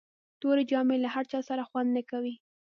[0.39, 2.35] توري جامي د له هر چا سره خوند نه کوي.